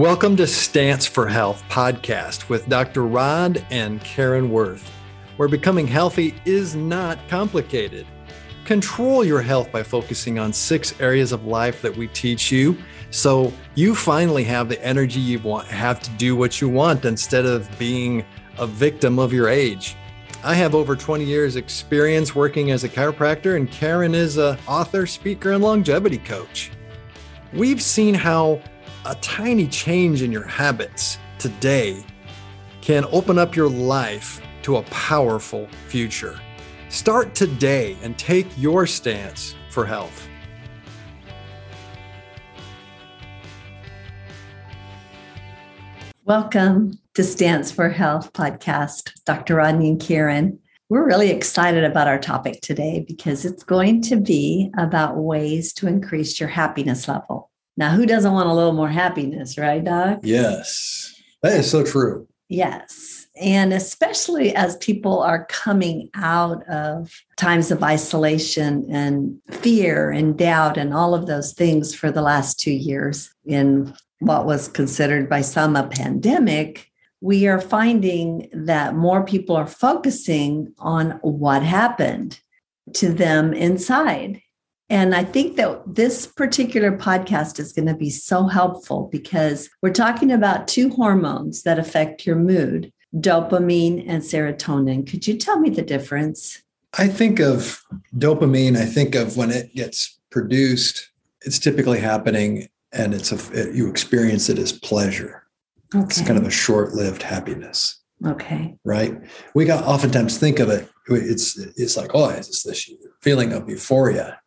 [0.00, 3.04] Welcome to Stance for Health podcast with Dr.
[3.04, 4.90] Rod and Karen Worth,
[5.36, 8.06] where becoming healthy is not complicated.
[8.64, 12.78] Control your health by focusing on six areas of life that we teach you
[13.10, 17.44] so you finally have the energy you want have to do what you want instead
[17.44, 18.24] of being
[18.56, 19.96] a victim of your age.
[20.42, 25.06] I have over 20 years experience working as a chiropractor and Karen is a author,
[25.06, 26.70] speaker and longevity coach.
[27.52, 28.62] We've seen how
[29.06, 32.04] a tiny change in your habits today
[32.82, 36.38] can open up your life to a powerful future.
[36.90, 40.28] Start today and take your stance for health.
[46.26, 49.54] Welcome to Stance for Health podcast, Dr.
[49.56, 50.58] Rodney and Karen.
[50.90, 55.86] We're really excited about our topic today because it's going to be about ways to
[55.86, 57.49] increase your happiness level.
[57.76, 60.20] Now, who doesn't want a little more happiness, right, Doc?
[60.22, 62.28] Yes, that is so true.
[62.50, 63.28] Yes.
[63.40, 70.76] And especially as people are coming out of times of isolation and fear and doubt
[70.76, 75.40] and all of those things for the last two years in what was considered by
[75.42, 76.90] some a pandemic,
[77.20, 82.40] we are finding that more people are focusing on what happened
[82.94, 84.42] to them inside
[84.90, 89.92] and I think that this particular podcast is going to be so helpful because we're
[89.92, 95.08] talking about two hormones that affect your mood dopamine and serotonin.
[95.08, 96.62] Could you tell me the difference?
[96.98, 97.82] I think of
[98.16, 101.10] dopamine, I think of when it gets produced,
[101.42, 105.46] it's typically happening and it's a, you experience it as pleasure.
[105.94, 106.04] Okay.
[106.04, 108.00] It's kind of a short-lived happiness.
[108.26, 108.76] Okay.
[108.84, 109.14] Right.
[109.54, 110.88] We got oftentimes think of it.
[111.08, 112.88] It's it's like oh, it's this
[113.20, 114.40] feeling of euphoria,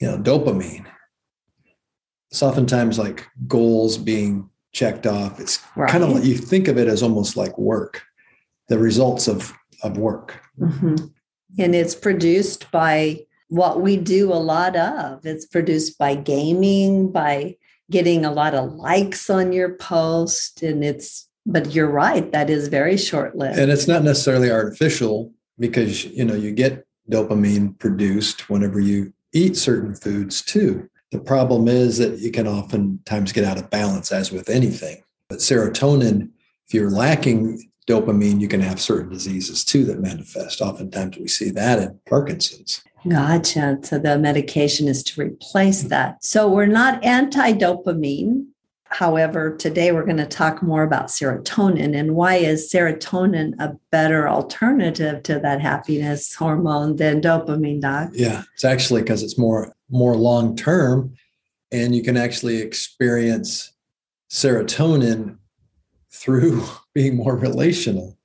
[0.00, 0.86] you know, dopamine.
[2.30, 5.40] It's oftentimes like goals being checked off.
[5.40, 5.90] It's right.
[5.90, 8.02] kind of like you think of it as almost like work,
[8.68, 9.52] the results of
[9.82, 10.40] of work.
[10.58, 11.06] Mm-hmm.
[11.58, 15.24] And it's produced by what we do a lot of.
[15.26, 17.56] It's produced by gaming, by
[17.90, 20.62] getting a lot of likes on your post.
[20.62, 23.58] And it's, but you're right, that is very short lived.
[23.58, 29.56] And it's not necessarily artificial because, you know, you get dopamine produced whenever you eat
[29.56, 30.88] certain foods too.
[31.12, 35.02] The problem is that you can oftentimes get out of balance, as with anything.
[35.28, 36.30] But serotonin,
[36.66, 40.60] if you're lacking dopamine, you can have certain diseases too that manifest.
[40.60, 42.82] Oftentimes we see that in Parkinson's.
[43.08, 43.78] Gotcha.
[43.82, 46.22] So the medication is to replace that.
[46.22, 48.46] So we're not anti dopamine.
[48.90, 54.28] However, today we're going to talk more about serotonin and why is serotonin a better
[54.28, 58.10] alternative to that happiness hormone than dopamine, doc?
[58.12, 61.14] Yeah, it's actually because it's more more long term
[61.72, 63.72] and you can actually experience
[64.30, 65.38] serotonin
[66.10, 66.64] through
[66.94, 68.18] being more relational.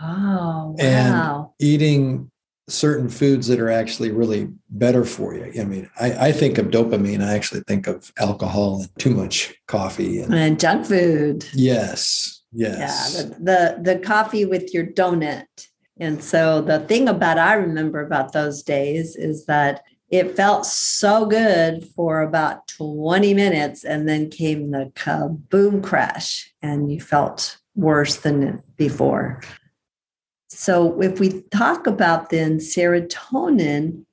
[0.00, 0.76] Oh, wow.
[0.78, 2.29] And eating
[2.70, 5.60] certain foods that are actually really better for you.
[5.60, 7.22] I mean, I, I, think of dopamine.
[7.22, 11.46] I actually think of alcohol and too much coffee and, and junk food.
[11.52, 13.16] Yes, yes.
[13.16, 13.34] Yeah, the,
[13.82, 15.46] the the coffee with your donut.
[15.98, 21.26] And so the thing about I remember about those days is that it felt so
[21.26, 28.16] good for about 20 minutes and then came the kaboom crash and you felt worse
[28.16, 29.40] than before.
[30.50, 34.04] So if we talk about then serotonin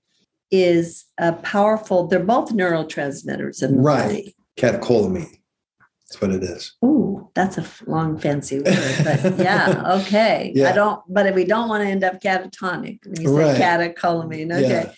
[0.51, 4.07] is a powerful, they're both neurotransmitters in the right.
[4.07, 4.35] body.
[4.57, 5.37] Catecholamine.
[6.07, 6.73] That's what it is.
[6.85, 10.53] Ooh, that's a long fancy word, but yeah, okay.
[10.55, 10.69] yeah.
[10.69, 13.95] I don't, but if we don't want to end up catatonic when you say right.
[13.95, 14.53] catecholamine.
[14.53, 14.85] Okay.
[14.85, 14.93] Yeah.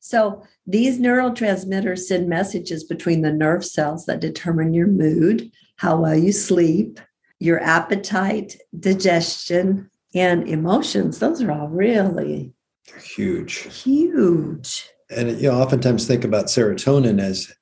[0.00, 6.16] So these neurotransmitters send messages between the nerve cells that determine your mood, how well
[6.16, 6.98] you sleep,
[7.40, 12.54] your appetite, digestion, and emotions those are all really
[13.02, 13.82] huge.
[13.82, 14.90] huge.
[15.10, 17.52] And you know oftentimes think about serotonin as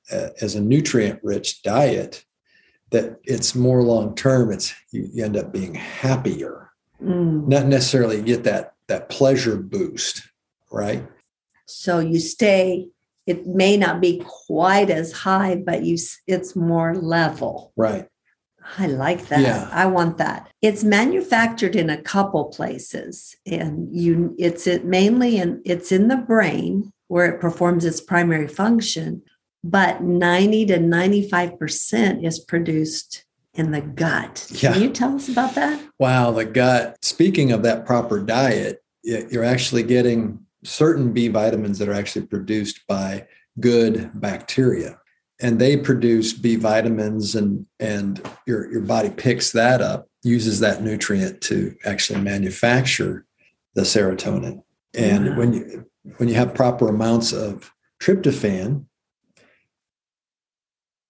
[0.41, 2.23] as a nutrient rich diet
[2.91, 6.69] that it's more long term it's you, you, end up being happier.
[7.03, 7.47] Mm.
[7.47, 10.25] not necessarily get that that pleasure boost
[10.71, 11.05] right?
[11.65, 12.87] So you stay
[13.25, 15.97] it may not be quite as high but you
[16.27, 17.73] it's more level.
[17.75, 18.07] Right
[18.77, 19.41] I like that.
[19.41, 19.69] Yeah.
[19.71, 20.49] I want that.
[20.61, 26.17] It's manufactured in a couple places and you it's it mainly in it's in the
[26.17, 29.21] brain where it performs its primary function,
[29.63, 34.47] but 90 to 95% is produced in the gut.
[34.49, 34.73] Yeah.
[34.73, 35.79] Can you tell us about that?
[35.99, 36.97] Wow, the gut.
[37.03, 42.81] Speaking of that proper diet, you're actually getting certain B vitamins that are actually produced
[42.87, 43.27] by
[43.59, 44.99] good bacteria.
[45.43, 50.81] And they produce B vitamins and and your your body picks that up, uses that
[50.81, 53.25] nutrient to actually manufacture
[53.75, 54.63] the serotonin.
[54.95, 55.37] And wow.
[55.37, 55.85] when you
[56.17, 58.85] when you have proper amounts of tryptophan,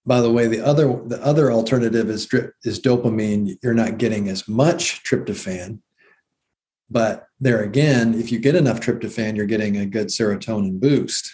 [0.06, 2.28] by the way, the other the other alternative is
[2.64, 3.58] is dopamine.
[3.62, 5.80] You're not getting as much tryptophan,
[6.90, 11.32] but there again, if you get enough tryptophan, you're getting a good serotonin boost.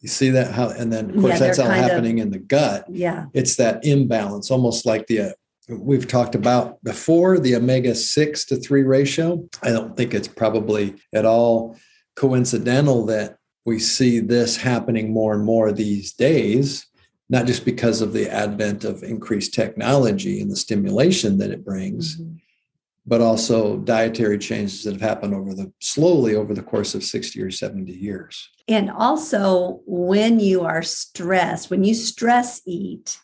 [0.00, 2.38] You see that how, and then of course yeah, that's all happening of, in the
[2.38, 2.84] gut.
[2.88, 5.30] Yeah, it's that imbalance, almost like the uh,
[5.68, 9.48] we've talked about before the omega six to three ratio.
[9.62, 11.76] I don't think it's probably at all
[12.14, 16.86] coincidental that we see this happening more and more these days.
[17.28, 22.20] Not just because of the advent of increased technology and the stimulation that it brings,
[22.20, 22.36] mm-hmm
[23.06, 27.40] but also dietary changes that have happened over the slowly over the course of 60
[27.40, 28.48] or 70 years.
[28.68, 33.18] And also, when you are stressed, when you stress eat,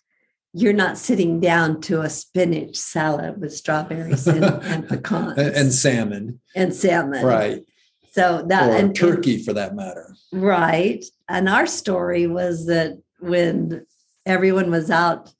[0.54, 6.40] you're not sitting down to a spinach salad with strawberries and, and pecans and salmon
[6.54, 7.64] and salmon, right?
[8.12, 11.02] So that or and turkey, and, for that matter, right?
[11.28, 13.86] And our story was that when
[14.26, 15.32] everyone was out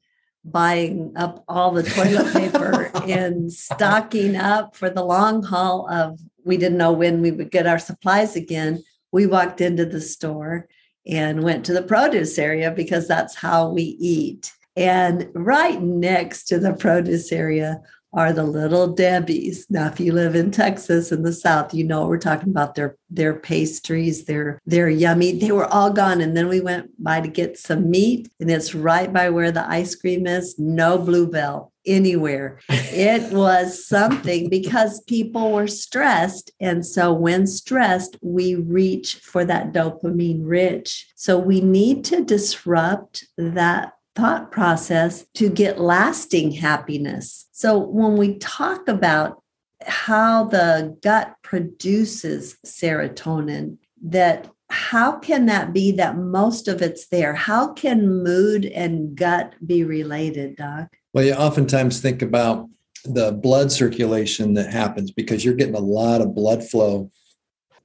[0.45, 6.57] buying up all the toilet paper and stocking up for the long haul of we
[6.57, 8.83] didn't know when we would get our supplies again.
[9.13, 10.69] We walked into the store
[11.07, 14.53] and went to the produce area because that's how we eat.
[14.77, 17.81] And right next to the produce area
[18.13, 19.67] are the Little Debbie's.
[19.71, 22.97] Now, if you live in Texas in the South, you know we're talking about their
[23.11, 24.25] their pastries.
[24.25, 25.39] They're they're yummy.
[25.39, 28.75] They were all gone, and then we went by to get some meat, and it's
[28.75, 30.59] right by where the ice cream is.
[30.59, 32.61] No Blue Bell anywhere.
[32.69, 39.73] it was something because people were stressed, and so when stressed, we reach for that
[39.73, 41.11] dopamine rich.
[41.17, 47.49] So we need to disrupt that thought process to get lasting happiness.
[47.53, 49.43] So when we talk about
[49.87, 57.35] how the gut produces serotonin, that how can that be that most of it's there?
[57.35, 60.89] How can mood and gut be related, Doc?
[61.13, 62.69] Well, you oftentimes think about
[63.05, 67.11] the blood circulation that happens because you're getting a lot of blood flow.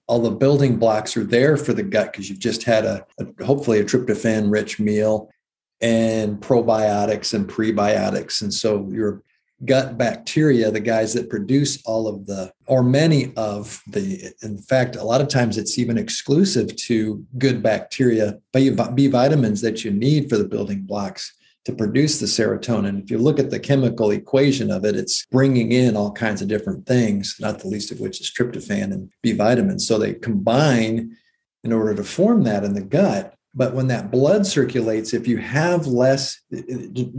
[0.07, 3.43] All the building blocks are there for the gut because you've just had a, a
[3.43, 5.29] hopefully a tryptophan rich meal
[5.81, 8.41] and probiotics and prebiotics.
[8.41, 9.23] And so your
[9.65, 14.95] gut bacteria, the guys that produce all of the, or many of the, in fact,
[14.95, 18.69] a lot of times it's even exclusive to good bacteria, B
[19.07, 21.33] vitamins that you need for the building blocks
[21.65, 23.03] to produce the serotonin.
[23.03, 26.47] If you look at the chemical equation of it, it's bringing in all kinds of
[26.47, 29.85] different things, not the least of which is tryptophan and B vitamins.
[29.85, 31.17] So they combine
[31.63, 33.33] in order to form that in the gut.
[33.57, 36.39] But when that blood circulates, if you have less,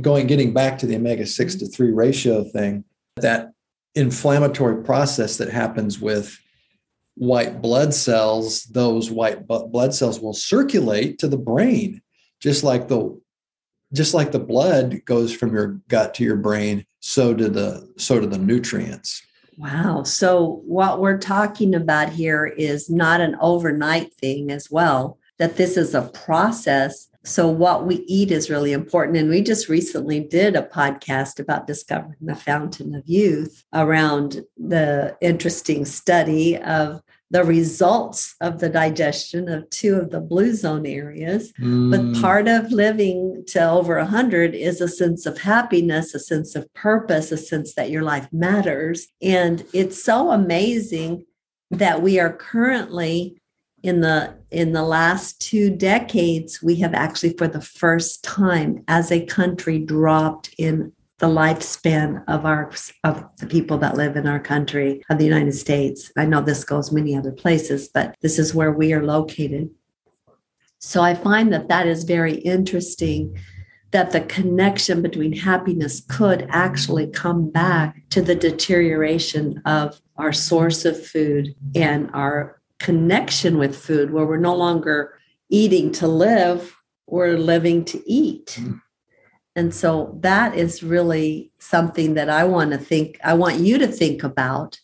[0.00, 2.84] going getting back to the omega 6 to 3 ratio thing,
[3.16, 3.50] that
[3.96, 6.38] inflammatory process that happens with
[7.16, 12.00] white blood cells, those white blood cells will circulate to the brain,
[12.40, 13.20] just like the
[13.92, 18.20] just like the blood goes from your gut to your brain, so do the so
[18.20, 19.22] do the nutrients.
[19.56, 20.04] Wow.
[20.04, 25.76] So what we're talking about here is not an overnight thing as well that this
[25.76, 27.08] is a process.
[27.24, 29.18] So, what we eat is really important.
[29.18, 35.16] And we just recently did a podcast about discovering the fountain of youth around the
[35.20, 41.52] interesting study of the results of the digestion of two of the blue zone areas.
[41.60, 41.90] Mm.
[41.90, 46.72] But part of living to over 100 is a sense of happiness, a sense of
[46.72, 49.08] purpose, a sense that your life matters.
[49.20, 51.26] And it's so amazing
[51.70, 53.38] that we are currently
[53.82, 59.12] in the in the last two decades we have actually for the first time as
[59.12, 62.70] a country dropped in the lifespan of our
[63.04, 66.10] of the people that live in our country of the united states.
[66.16, 69.70] I know this goes many other places but this is where we are located.
[70.78, 73.38] So i find that that is very interesting
[73.90, 80.84] that the connection between happiness could actually come back to the deterioration of our source
[80.84, 85.18] of food and our connection with food where we're no longer
[85.48, 88.58] eating to live, we're living to eat.
[88.60, 88.80] Mm.
[89.56, 93.88] And so that is really something that I want to think, I want you to
[93.88, 94.78] think about.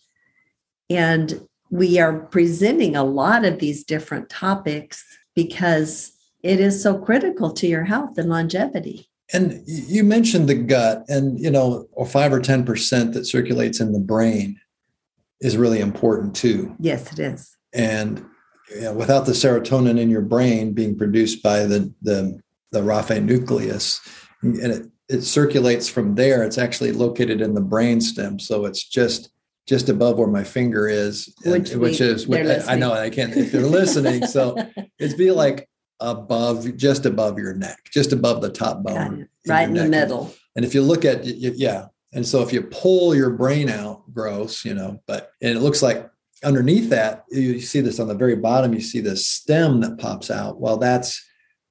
[0.90, 7.52] And we are presenting a lot of these different topics because it is so critical
[7.52, 9.08] to your health and longevity.
[9.32, 13.80] And you mentioned the gut, and you know, or five or ten percent that circulates
[13.80, 14.60] in the brain
[15.40, 16.76] is really important too.
[16.78, 18.25] Yes, it is and
[18.75, 22.40] you know, without the serotonin in your brain being produced by the the
[22.73, 24.00] the raphe nucleus,
[24.43, 26.43] and it it circulates from there.
[26.43, 29.31] It's actually located in the brain stem, so it's just
[29.66, 32.93] just above where my finger is, Which and- which is they're I know.
[32.93, 33.35] I can't.
[33.37, 34.57] If they're listening, so
[34.99, 35.69] it's be like
[36.00, 40.35] above, just above your neck, just above the top bone, right in the middle.
[40.57, 44.64] And if you look at yeah, and so if you pull your brain out, gross,
[44.64, 46.09] you know, but and it looks like
[46.44, 50.30] underneath that, you see this on the very bottom, you see this stem that pops
[50.30, 50.60] out.
[50.60, 51.22] Well, that's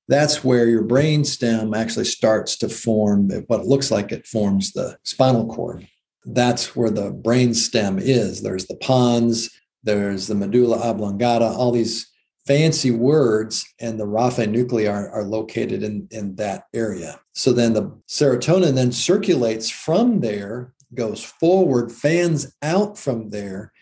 [0.09, 4.73] that's where your brain stem actually starts to form what it looks like it forms
[4.73, 5.87] the spinal cord.
[6.25, 8.41] That's where the brain stem is.
[8.41, 9.49] There's the pons,
[9.83, 12.09] there's the medulla oblongata, all these
[12.45, 17.19] fancy words, and the raphe nuclei are, are located in, in that area.
[17.33, 23.72] So then the serotonin then circulates from there, goes forward, fans out from there,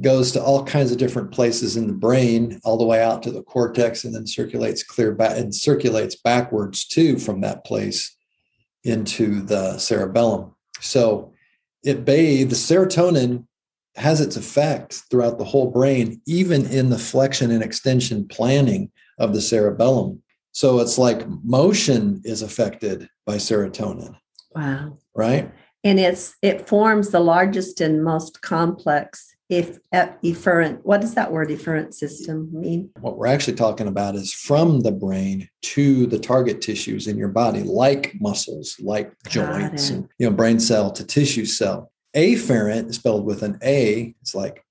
[0.00, 3.30] goes to all kinds of different places in the brain, all the way out to
[3.30, 8.16] the cortex, and then circulates clear back and circulates backwards too from that place
[8.84, 10.54] into the cerebellum.
[10.80, 11.32] So
[11.82, 13.46] it bathes serotonin
[13.96, 19.34] has its effect throughout the whole brain, even in the flexion and extension planning of
[19.34, 20.22] the cerebellum.
[20.52, 24.16] So it's like motion is affected by serotonin,
[24.54, 24.98] Wow.
[25.14, 25.52] right?
[25.82, 30.80] And it's it forms the largest and most complex if uh, efferent.
[30.84, 32.90] What does that word efferent system mean?
[33.00, 37.28] What we're actually talking about is from the brain to the target tissues in your
[37.28, 39.94] body, like muscles, like joints, it.
[39.94, 41.90] and you know, brain cell to tissue cell.
[42.16, 44.14] Afferent is spelled with an A.
[44.22, 44.64] It's like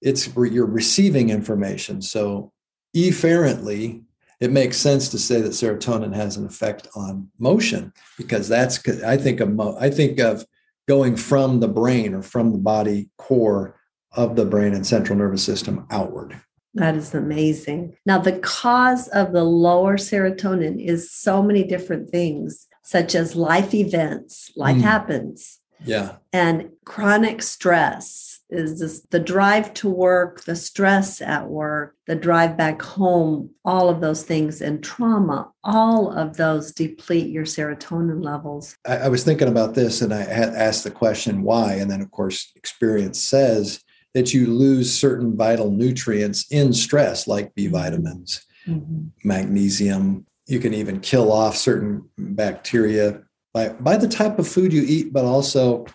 [0.00, 2.00] it's where you're receiving information.
[2.00, 2.52] So
[2.96, 4.04] efferently,
[4.38, 9.16] it makes sense to say that serotonin has an effect on motion because that's I
[9.16, 10.46] think of mo- I think of
[10.86, 13.76] going from the brain or from the body core
[14.12, 16.40] of the brain and central nervous system outward.
[16.74, 17.96] That is amazing.
[18.06, 23.74] Now, the cause of the lower serotonin is so many different things, such as life
[23.74, 24.82] events, life Mm.
[24.82, 26.12] happens, Yeah.
[26.32, 32.56] and chronic stress is this, the drive to work, the stress at work, the drive
[32.56, 38.76] back home, all of those things, and trauma, all of those deplete your serotonin levels.
[38.84, 41.74] I, I was thinking about this and I had asked the question why.
[41.74, 43.80] And then, of course, experience says
[44.14, 47.72] that you lose certain vital nutrients in stress, like B mm-hmm.
[47.72, 49.08] vitamins, mm-hmm.
[49.24, 50.26] magnesium.
[50.46, 55.12] You can even kill off certain bacteria by, by the type of food you eat,
[55.12, 55.86] but also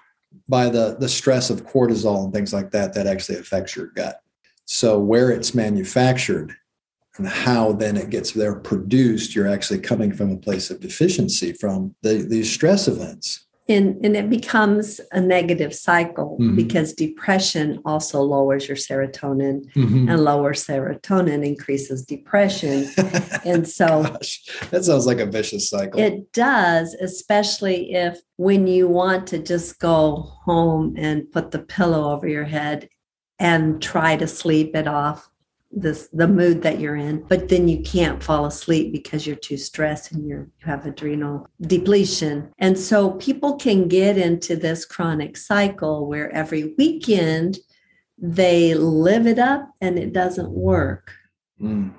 [0.47, 4.21] by the, the stress of cortisol and things like that, that actually affects your gut.
[4.65, 6.55] So, where it's manufactured
[7.17, 11.53] and how then it gets there produced, you're actually coming from a place of deficiency
[11.53, 13.45] from the, these stress events.
[13.67, 16.55] And, and it becomes a negative cycle Mhm.
[16.55, 20.07] because depression also lowers your serotonin, Mm-hmm.
[20.09, 22.87] and lower serotonin increases depression.
[23.45, 25.99] And so Gosh, that sounds like a vicious cycle.
[25.99, 32.11] It does, especially if when you want to just go home and put the pillow
[32.13, 32.89] over your head
[33.39, 35.29] and try to sleep it off
[35.75, 39.57] this the mood that you're in but then you can't fall asleep because you're too
[39.57, 45.35] stressed and you're you have adrenal depletion and so people can get into this chronic
[45.35, 47.57] cycle where every weekend
[48.17, 51.11] they live it up and it doesn't work
[51.61, 51.93] Mm,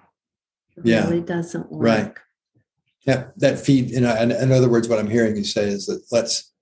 [0.77, 1.05] it Yeah.
[1.09, 2.13] really doesn't work Right.
[3.07, 5.87] yeah, that feed, you know, in, in other words, what I'm hearing you say is
[5.87, 6.53] that let's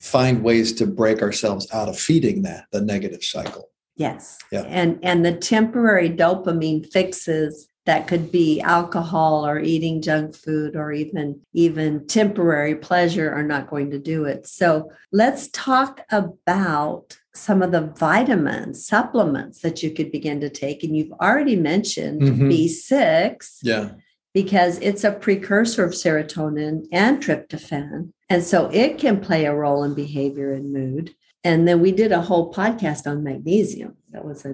[0.00, 3.68] find ways to break ourselves out of feeding that, the negative cycle.
[4.00, 4.38] Yes.
[4.50, 4.62] Yeah.
[4.62, 10.90] And and the temporary dopamine fixes that could be alcohol or eating junk food or
[10.90, 14.46] even even temporary pleasure are not going to do it.
[14.46, 20.82] So let's talk about some of the vitamins, supplements that you could begin to take.
[20.82, 22.48] And you've already mentioned Mhm.
[22.48, 23.90] B6 Yeah.
[24.32, 28.12] because it's a precursor of serotonin and tryptophan.
[28.30, 31.10] And so it can play a role in behavior and mood.
[31.44, 33.96] And then we did a whole podcast on magnesium.
[34.12, 34.46] That was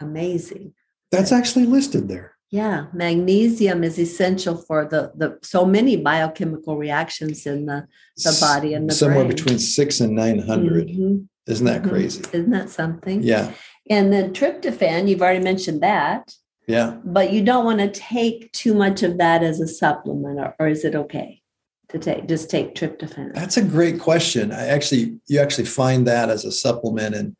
[0.00, 0.72] amazing.
[1.10, 2.36] That's actually listed there.
[2.50, 8.74] Yeah, magnesium is essential for the, the so many biochemical reactions in the, the body
[8.74, 9.28] and the Somewhere brain.
[9.28, 10.88] between six and 900.
[10.88, 11.28] Mhm.
[11.46, 11.88] Isn't that Mhm.
[11.88, 12.22] crazy?
[12.32, 13.22] Isn't that something?
[13.22, 13.52] Yeah.
[13.88, 16.34] And then tryptophan, you've already mentioned that,
[16.66, 16.96] Yeah.
[17.04, 20.68] but you don't want to take too much of that as a supplement, or, or
[20.68, 21.39] is it okay
[21.90, 23.34] to take just take tryptophan?
[23.34, 24.52] That's a great question.
[24.52, 27.36] I actually, you actually find that as a supplement and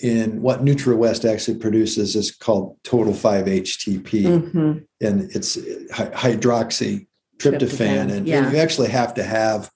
[0.00, 4.24] in what NutriWest actually produces is called Total 5-HTP.
[4.24, 4.84] Mhm.
[5.00, 5.56] and it's
[5.92, 7.06] hy- hydroxy
[7.38, 8.44] tryptophan, Tryptophan, and, yeah.
[8.44, 9.70] and you actually have to have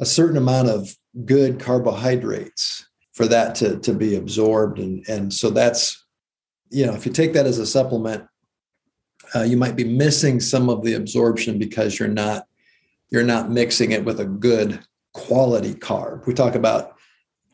[0.00, 5.48] a certain amount of good carbohydrates for that to, to be absorbed and and so
[5.50, 6.04] that's
[6.70, 8.24] you know if you take that as a supplement
[9.34, 12.44] uh, you might be missing some of the absorption because you're not
[13.10, 14.80] you're not mixing it with a good
[15.14, 16.26] quality carb.
[16.26, 16.95] We talk about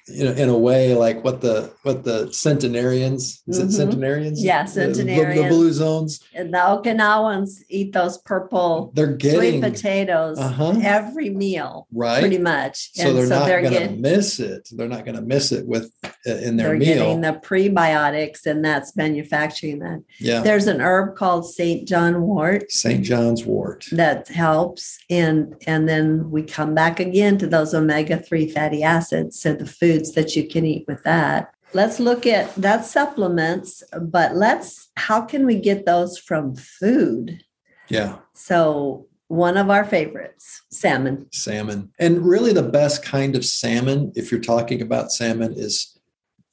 [0.08, 3.68] you know, in a way like what the what the centenarians is mm-hmm.
[3.68, 4.42] it centenarians?
[4.42, 5.36] Yeah, centenarians.
[5.36, 6.20] The, the, blue zones.
[6.34, 8.90] And the Okinawans eat those purple.
[8.94, 10.80] They're getting sweet potatoes uh-huh.
[10.82, 12.20] every meal, right?
[12.20, 12.92] Pretty much.
[12.94, 14.68] So and they're so not going to miss it.
[14.72, 16.94] They're not to miss it with uh, in their they're meal.
[16.94, 20.02] getting the prebiotics, and that's manufacturing that.
[20.18, 20.40] Yeah.
[20.40, 22.72] There's an herb called Saint John wort.
[22.72, 28.16] Saint John's wort that helps, and and then we come back again to those omega
[28.16, 29.40] three fatty acids.
[29.40, 31.54] So the food foods that you can eat with that.
[31.74, 37.42] Let's look at that supplements, but let's how can we get those from food?
[37.88, 38.18] Yeah.
[38.34, 41.26] So one of our favorites, salmon.
[41.32, 41.90] Salmon.
[41.98, 45.98] And really the best kind of salmon, if you're talking about salmon, is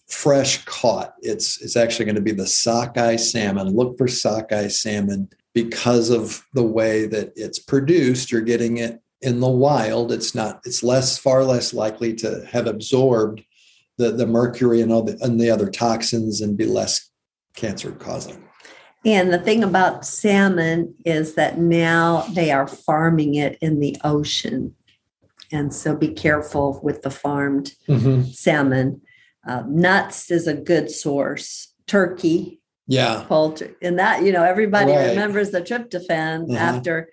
[0.07, 1.13] fresh caught.
[1.21, 3.75] It's it's actually going to be the sockeye salmon.
[3.75, 8.31] Look for sockeye salmon because of the way that it's produced.
[8.31, 12.67] You're getting it in the wild it's not it's less far less likely to have
[12.67, 13.43] absorbed
[13.97, 17.09] the the mercury and all the and the other toxins and be less
[17.55, 18.43] cancer causing
[19.05, 24.73] and the thing about salmon is that now they are farming it in the ocean
[25.51, 28.23] and so be careful with the farmed mm-hmm.
[28.23, 29.01] salmon
[29.47, 35.09] uh, nuts is a good source turkey yeah poultry and that you know everybody right.
[35.09, 36.57] remembers the tryptophan uh-huh.
[36.57, 37.09] after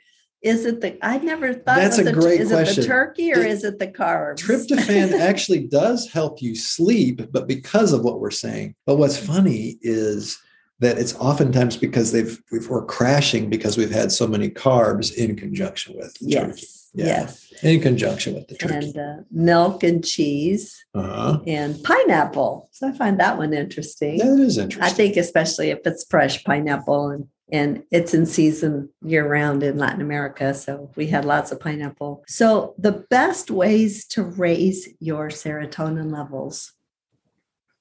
[0.47, 1.05] is it the?
[1.05, 1.77] I never thought.
[1.77, 2.71] That's a the, great is question.
[2.71, 4.39] Is it the turkey or it, is it the carbs?
[4.39, 8.77] Tryptophan actually does help you sleep, but because of what we're saying.
[8.87, 10.39] But what's funny is
[10.79, 15.97] that it's oftentimes because they've we're crashing because we've had so many carbs in conjunction
[15.97, 16.47] with the yes.
[16.47, 16.67] turkey.
[16.95, 17.07] Yeah.
[17.07, 17.53] Yes.
[17.63, 18.75] In conjunction with the turkey.
[18.75, 21.41] And uh, milk and cheese uh-huh.
[21.47, 22.69] and pineapple.
[22.73, 24.19] So I find that one interesting.
[24.19, 24.83] That is interesting.
[24.83, 29.79] I think especially if it's fresh pineapple and and it's in season year round in
[29.79, 30.53] Latin America.
[30.53, 32.25] So we had lots of pineapple.
[32.27, 36.73] So the best ways to raise your serotonin levels,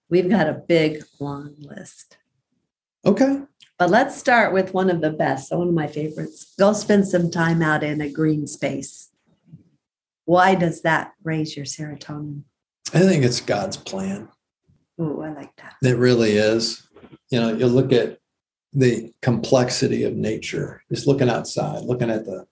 [0.10, 2.18] we've got a big long list.
[3.06, 3.42] Okay.
[3.78, 6.54] But let's start with one of the best, one of my favorites.
[6.58, 9.10] Go spend some time out in a green space.
[10.26, 12.44] Why does that raise your serotonin?
[12.94, 14.30] I think it's God's plan.
[14.98, 15.76] Oh, I like that.
[15.84, 16.88] It really is.
[17.30, 18.20] You know, you look at
[18.76, 22.46] the complexity of nature just looking outside looking at the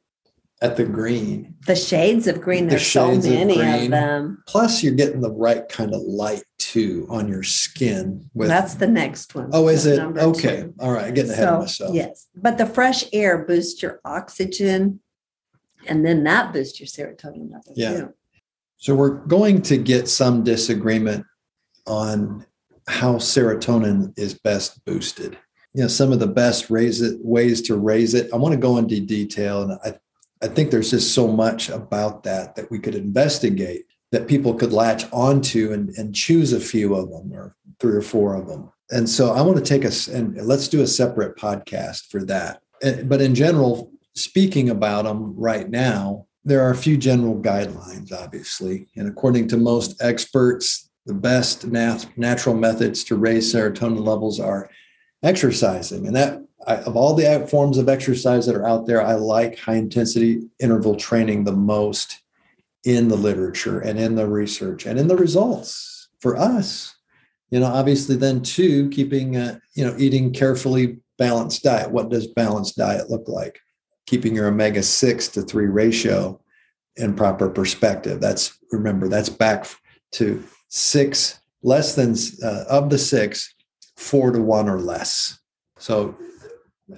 [0.64, 1.56] at the green.
[1.68, 4.44] The shades of green there's so many of, of, them.
[4.48, 8.88] Plus you're getting the right kind of light too on your skin with that's the
[8.88, 9.50] next one.
[9.52, 10.00] Oh is it?
[10.00, 10.62] okay.
[10.62, 10.74] two.
[10.80, 11.14] all right.
[11.14, 11.94] Getting ahead so, of myself.
[11.94, 12.28] yes.
[12.34, 15.02] But the fresh air boosts your oxygen
[15.86, 17.92] and then that boosts your serotonin level yeah.
[17.92, 18.14] too.
[18.78, 21.26] so we're going to get some disagreement
[21.86, 22.46] on
[22.88, 25.38] how serotonin is best boosted
[25.74, 28.32] you know some of the best raise it ways to raise it.
[28.34, 30.00] I want to go into detail and i
[30.42, 34.72] i think there's just so much about that that we could investigate that people could
[34.72, 38.72] latch onto and, and choose a few of them or three or four of them.
[38.92, 42.62] And so i want to take us and let's do a separate podcast for that.
[42.82, 48.12] Eh, but in general speaking about them right now there are a few general guidelines
[48.12, 48.88] obviously.
[48.96, 54.70] And according to most experts the best nat- natural methods to raise serotonin levels are
[55.24, 56.06] exercising.
[56.06, 59.58] And that, I, of all the forms of exercise that are out there, I like
[59.58, 62.20] high intensity interval training the most
[62.84, 66.96] in the literature and in the research and in the results for us.
[67.50, 71.92] You know, obviously, then too, keeping, uh, you know, eating carefully balanced diet.
[71.92, 73.60] What does balanced diet look like?
[74.08, 76.42] Keeping your omega 6 to 3 ratio
[76.96, 78.20] in proper perspective.
[78.20, 79.68] That's, remember, that's back
[80.14, 83.54] to six, less than uh, of the six,
[84.04, 85.40] four to one or less.
[85.78, 86.16] So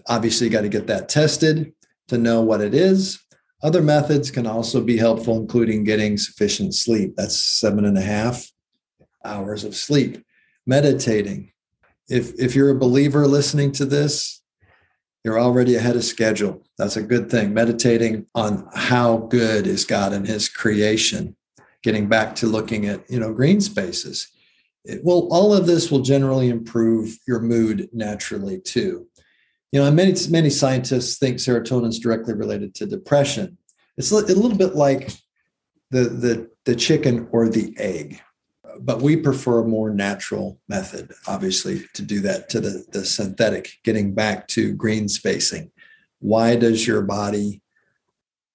[0.07, 1.73] obviously, you got to get that tested
[2.07, 3.19] to know what it is.
[3.63, 7.15] Other methods can also be helpful, including getting sufficient sleep.
[7.15, 8.45] That's seven and a half
[9.23, 10.23] hours of sleep.
[10.67, 11.51] Meditating.
[12.09, 14.41] If, if you're a believer listening to this,
[15.23, 16.63] you're already ahead of schedule.
[16.77, 17.53] That's a good thing.
[17.53, 21.35] Meditating on how good is God in his creation,
[21.81, 24.27] getting back to looking at, you know, green spaces
[25.03, 29.07] well, all of this will generally improve your mood naturally too.
[29.71, 33.57] You know, many many scientists think serotonin is directly related to depression.
[33.97, 35.11] It's a little bit like
[35.91, 38.21] the the the chicken or the egg,
[38.79, 43.71] but we prefer a more natural method, obviously, to do that to the the synthetic.
[43.83, 45.71] Getting back to green spacing,
[46.19, 47.61] why does your body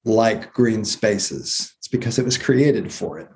[0.05, 1.75] like green spaces?
[1.79, 3.29] It's because it was created for it.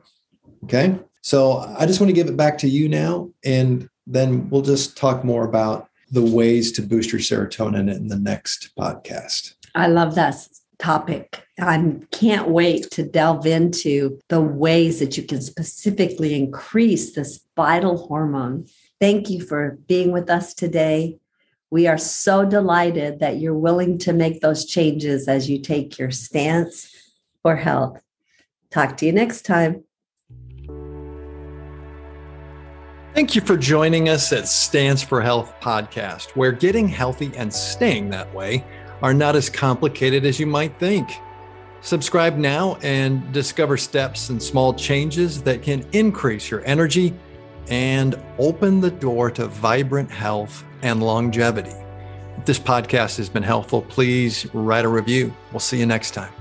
[0.64, 0.98] Okay.
[1.24, 4.94] So I just want to give it back to you now, and then we'll just
[4.94, 9.54] talk more about the ways to boost your serotonin in the next podcast.
[9.74, 10.36] I love that
[10.78, 11.42] topic.
[11.58, 18.06] I can't wait to delve into the ways that you can specifically increase this vital
[18.06, 18.66] hormone.
[19.00, 21.16] Thank you for being with us today.
[21.70, 26.10] We are so delighted that you're willing to make those changes as you take your
[26.10, 26.94] stance
[27.40, 28.02] for health.
[28.70, 29.84] Talk to you next time.
[33.14, 38.10] Thank you for joining us at Stance for Health podcast, where getting healthy and staying
[38.10, 38.64] that way
[39.02, 41.08] are not as complicated as you might think.
[41.80, 47.14] Subscribe now and discover steps and small changes that can increase your energy
[47.68, 51.76] and open the door to vibrant health and longevity.
[52.36, 55.32] If this podcast has been helpful, please write a review.
[55.52, 56.33] We'll see you next time.